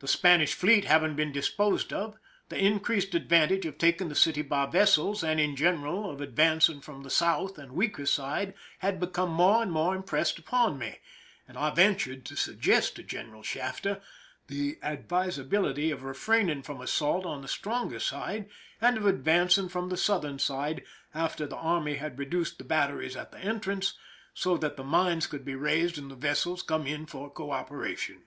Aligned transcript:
The 0.00 0.06
Spanish 0.06 0.52
fleet 0.52 0.84
having 0.84 1.16
been 1.16 1.32
disposed 1.32 1.90
of, 1.90 2.18
the 2.50 2.62
increased 2.62 3.14
advantage 3.14 3.64
of 3.64 3.78
taking 3.78 4.10
the 4.10 4.14
city 4.14 4.42
by 4.42 4.66
vessels 4.66 5.24
and, 5.24 5.40
in 5.40 5.56
general, 5.56 6.10
of 6.10 6.20
advancing 6.20 6.82
from 6.82 7.02
the 7.02 7.08
south 7.08 7.56
and 7.56 7.72
weaker 7.72 8.04
side 8.04 8.52
had 8.80 9.00
become 9.00 9.30
more 9.30 9.62
and 9.62 9.72
more 9.72 9.96
impressed 9.96 10.38
upon 10.38 10.76
me, 10.76 10.98
and 11.48 11.56
I 11.56 11.70
ventured 11.70 12.26
to 12.26 12.36
suggest 12.36 12.96
to 12.96 13.02
General 13.02 13.42
Shgbfter 13.42 14.02
the 14.48 14.78
advisability 14.82 15.90
of 15.90 16.02
refraining 16.02 16.60
from 16.60 16.82
assault 16.82 17.24
on 17.24 17.40
the 17.40 17.48
stronger 17.48 17.98
side 17.98 18.50
and 18.78 18.98
of 18.98 19.06
advancing 19.06 19.70
from 19.70 19.88
the 19.88 19.96
southern 19.96 20.38
side 20.38 20.82
after 21.14 21.46
the 21.46 21.56
army 21.56 21.94
had 21.94 22.18
reduced 22.18 22.58
the 22.58 22.64
bat 22.64 22.90
teries 22.90 23.18
at 23.18 23.30
the 23.32 23.38
entrance, 23.38 23.94
so 24.34 24.58
that 24.58 24.76
the 24.76 24.84
mines 24.84 25.26
could 25.26 25.46
be 25.46 25.54
raised 25.54 25.96
and 25.96 26.10
the 26.10 26.14
vessels 26.14 26.62
come 26.62 26.86
in 26.86 27.06
for 27.06 27.30
cooperation. 27.30 28.24